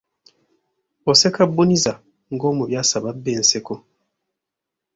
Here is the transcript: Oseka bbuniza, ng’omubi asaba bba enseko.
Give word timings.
Oseka 1.11 1.41
bbuniza, 1.49 1.93
ng’omubi 2.33 2.75
asaba 2.83 3.09
bba 3.17 3.31
enseko. 3.37 3.75